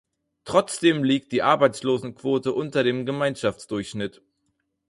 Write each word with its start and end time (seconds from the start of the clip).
Trotzdem 0.45 1.03
liegt 1.03 1.31
die 1.31 1.43
Arbeitslosenquote 1.43 2.53
unter 2.53 2.83
dem 2.83 3.05
Gemeinschaftsdurchschnitt. 3.05 4.23